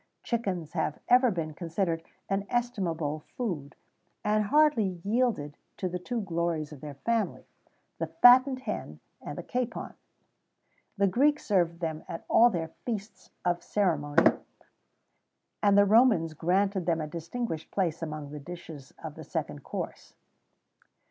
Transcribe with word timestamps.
Chickens 0.23 0.73
have 0.73 0.97
ever 1.09 1.29
been 1.29 1.53
considered 1.53 2.01
an 2.27 2.47
estimable 2.49 3.19
food, 3.37 3.75
and 4.25 4.45
hardly 4.45 4.99
yielded 5.03 5.57
to 5.77 5.87
the 5.87 5.99
two 5.99 6.21
glories 6.21 6.71
of 6.71 6.81
their 6.81 6.95
family 6.95 7.45
the 7.99 8.07
fattened 8.07 8.61
hen 8.61 8.99
and 9.21 9.37
the 9.37 9.43
capon.[XVII 9.43 9.95
31] 10.97 10.97
The 10.97 11.07
Greeks 11.07 11.45
served 11.45 11.81
them 11.81 12.03
at 12.07 12.25
all 12.29 12.49
their 12.49 12.69
feasts 12.83 13.29
of 13.45 13.61
ceremony, 13.61 14.23
and 15.61 15.77
the 15.77 15.85
Romans 15.85 16.33
granted 16.33 16.87
them 16.87 16.99
a 16.99 17.05
distinguished 17.05 17.69
place 17.69 18.01
among 18.01 18.31
the 18.31 18.39
dishes 18.39 18.95
of 19.03 19.13
the 19.13 19.23
second 19.23 19.63
course. 19.63 20.15